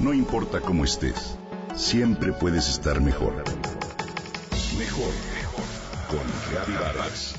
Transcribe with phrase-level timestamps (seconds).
[0.00, 1.36] No importa cómo estés,
[1.74, 3.34] siempre puedes estar mejor.
[4.78, 5.64] Mejor, mejor.
[6.08, 7.34] Con Gaby Vargas.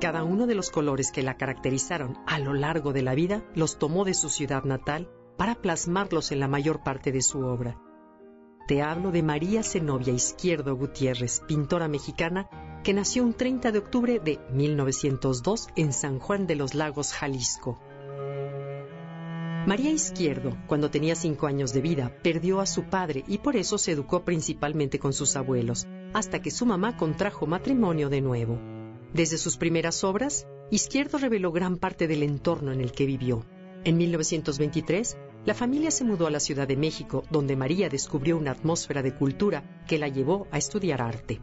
[0.00, 3.76] Cada uno de los colores que la caracterizaron a lo largo de la vida los
[3.76, 7.76] tomó de su ciudad natal para plasmarlos en la mayor parte de su obra.
[8.66, 12.48] Te hablo de María Zenobia Izquierdo Gutiérrez, pintora mexicana
[12.82, 17.80] que nació un 30 de octubre de 1902 en San Juan de los Lagos, Jalisco.
[19.68, 23.78] María Izquierdo, cuando tenía cinco años de vida, perdió a su padre y por eso
[23.78, 28.58] se educó principalmente con sus abuelos, hasta que su mamá contrajo matrimonio de nuevo.
[29.12, 33.44] Desde sus primeras obras, Izquierdo reveló gran parte del entorno en el que vivió.
[33.84, 38.50] En 1923, la familia se mudó a la Ciudad de México, donde María descubrió una
[38.50, 41.40] atmósfera de cultura que la llevó a estudiar arte.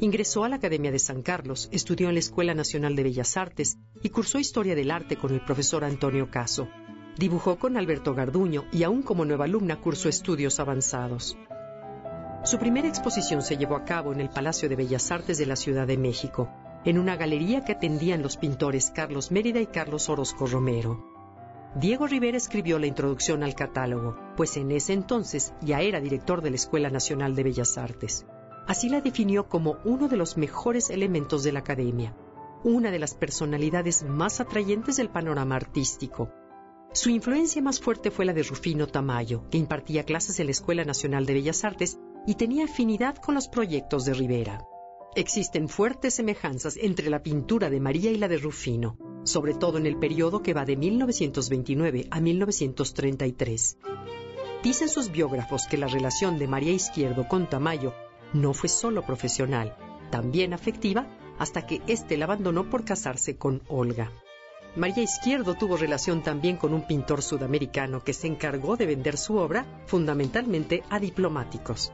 [0.00, 3.78] Ingresó a la Academia de San Carlos, estudió en la Escuela Nacional de Bellas Artes
[4.02, 6.68] y cursó Historia del Arte con el profesor Antonio Caso.
[7.16, 11.38] Dibujó con Alberto Garduño y aún como nueva alumna cursó estudios avanzados.
[12.44, 15.56] Su primera exposición se llevó a cabo en el Palacio de Bellas Artes de la
[15.56, 16.48] Ciudad de México,
[16.84, 21.17] en una galería que atendían los pintores Carlos Mérida y Carlos Orozco Romero.
[21.74, 26.50] Diego Rivera escribió la introducción al catálogo, pues en ese entonces ya era director de
[26.50, 28.26] la Escuela Nacional de Bellas Artes.
[28.66, 32.16] Así la definió como uno de los mejores elementos de la academia,
[32.64, 36.30] una de las personalidades más atrayentes del panorama artístico.
[36.92, 40.84] Su influencia más fuerte fue la de Rufino Tamayo, que impartía clases en la Escuela
[40.84, 44.64] Nacional de Bellas Artes y tenía afinidad con los proyectos de Rivera.
[45.14, 48.96] Existen fuertes semejanzas entre la pintura de María y la de Rufino,
[49.28, 53.78] sobre todo en el periodo que va de 1929 a 1933.
[54.62, 57.94] Dicen sus biógrafos que la relación de María Izquierdo con Tamayo
[58.32, 59.76] no fue solo profesional,
[60.10, 61.06] también afectiva,
[61.38, 64.10] hasta que éste la abandonó por casarse con Olga.
[64.76, 69.36] María Izquierdo tuvo relación también con un pintor sudamericano que se encargó de vender su
[69.36, 71.92] obra fundamentalmente a diplomáticos.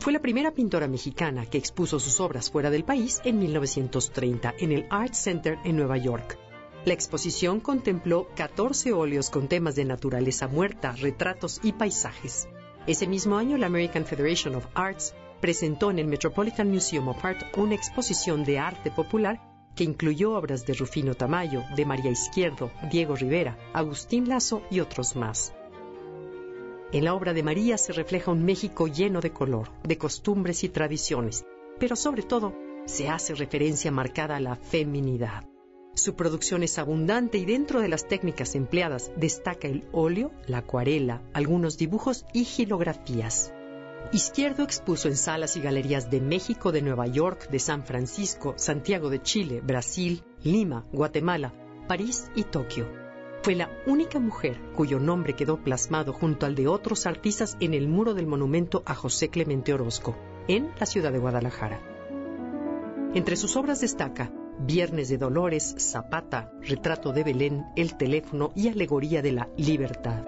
[0.00, 4.72] Fue la primera pintora mexicana que expuso sus obras fuera del país en 1930 en
[4.72, 6.49] el Art Center en Nueva York.
[6.86, 12.48] La exposición contempló 14 óleos con temas de naturaleza muerta, retratos y paisajes.
[12.86, 17.42] Ese mismo año, la American Federation of Arts presentó en el Metropolitan Museum of Art
[17.58, 19.42] una exposición de arte popular
[19.74, 25.16] que incluyó obras de Rufino Tamayo, de María Izquierdo, Diego Rivera, Agustín Lazo y otros
[25.16, 25.52] más.
[26.92, 30.70] En la obra de María se refleja un México lleno de color, de costumbres y
[30.70, 31.44] tradiciones,
[31.78, 32.54] pero sobre todo
[32.86, 35.49] se hace referencia marcada a la feminidad.
[36.00, 41.20] Su producción es abundante y dentro de las técnicas empleadas destaca el óleo, la acuarela,
[41.34, 43.52] algunos dibujos y gilografías.
[44.10, 49.10] Izquierdo expuso en salas y galerías de México, de Nueva York, de San Francisco, Santiago
[49.10, 51.52] de Chile, Brasil, Lima, Guatemala,
[51.86, 52.88] París y Tokio.
[53.42, 57.88] Fue la única mujer cuyo nombre quedó plasmado junto al de otros artistas en el
[57.88, 60.16] muro del monumento a José Clemente Orozco,
[60.48, 61.82] en la ciudad de Guadalajara.
[63.12, 69.22] Entre sus obras destaca Viernes de Dolores, Zapata, Retrato de Belén, El teléfono y Alegoría
[69.22, 70.22] de la Libertad.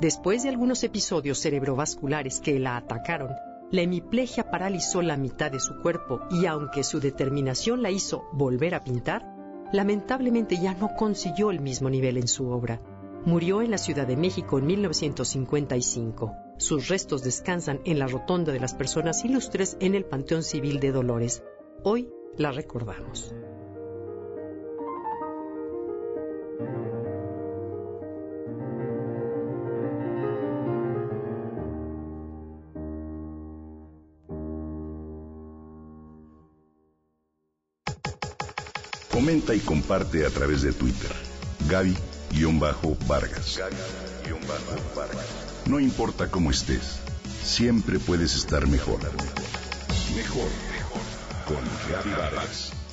[0.00, 3.30] Después de algunos episodios cerebrovasculares que la atacaron,
[3.70, 8.74] la hemiplegia paralizó la mitad de su cuerpo y aunque su determinación la hizo volver
[8.74, 9.24] a pintar,
[9.72, 12.82] lamentablemente ya no consiguió el mismo nivel en su obra.
[13.24, 16.32] Murió en la Ciudad de México en 1955.
[16.58, 20.92] Sus restos descansan en la Rotonda de las Personas Ilustres en el Panteón Civil de
[20.92, 21.42] Dolores.
[21.82, 23.34] Hoy la recordamos.
[39.12, 41.10] Comenta y comparte a través de Twitter.
[41.68, 43.60] Gaby-Vargas.
[45.66, 47.00] No importa cómo estés,
[47.42, 49.00] siempre puedes estar mejor.
[49.02, 49.08] Mejor,
[50.16, 50.67] mejor.
[51.48, 52.87] Con Gaby Vargas.